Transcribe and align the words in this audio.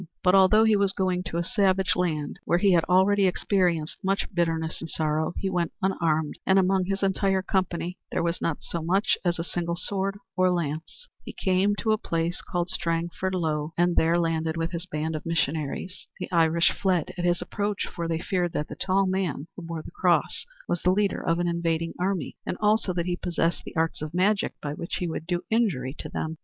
But 0.23 0.33
although 0.33 0.63
he 0.63 0.75
was 0.75 0.93
going 0.93 1.21
to 1.25 1.37
a 1.37 1.43
savage 1.43 1.95
land 1.95 2.39
where 2.43 2.57
he 2.57 2.71
had 2.71 2.83
already 2.85 3.27
experienced 3.27 4.03
much 4.03 4.25
bitterness 4.33 4.81
and 4.81 4.89
sorrow, 4.89 5.31
he 5.37 5.47
went 5.47 5.73
unarmed, 5.79 6.39
and 6.43 6.57
among 6.57 6.85
his 6.85 7.03
entire 7.03 7.43
company 7.43 7.99
there 8.11 8.23
was 8.23 8.41
not 8.41 8.63
so 8.63 8.81
much 8.81 9.15
as 9.23 9.37
a 9.37 9.43
single 9.43 9.75
sword 9.75 10.17
or 10.35 10.49
lance. 10.49 11.07
He 11.23 11.31
came 11.33 11.75
to 11.75 11.91
a 11.91 11.99
place 11.99 12.41
called 12.41 12.71
Strangford 12.71 13.35
Lough 13.35 13.73
and 13.77 13.95
there 13.95 14.17
landed 14.17 14.57
with 14.57 14.71
his 14.71 14.87
band 14.87 15.15
of 15.15 15.23
missionaries. 15.23 16.07
The 16.19 16.31
Irish 16.31 16.71
fled 16.71 17.11
at 17.15 17.23
his 17.23 17.39
approach, 17.39 17.85
for 17.87 18.07
they 18.07 18.17
feared 18.17 18.53
that 18.53 18.69
the 18.69 18.75
tall 18.75 19.05
man 19.05 19.45
who 19.55 19.61
bore 19.61 19.83
the 19.83 19.91
cross 19.91 20.47
was 20.67 20.81
the 20.81 20.89
leader 20.89 21.21
of 21.23 21.37
an 21.37 21.47
invading 21.47 21.93
army, 21.99 22.35
and 22.43 22.57
also 22.59 22.91
that 22.93 23.05
he 23.05 23.15
possessed 23.17 23.65
the 23.65 23.75
arts 23.75 24.01
of 24.01 24.15
magic 24.15 24.55
by 24.63 24.73
which 24.73 24.95
he 24.95 25.07
would 25.07 25.27
do 25.27 25.43
injury 25.51 25.93
to 25.99 26.09
them. 26.09 26.37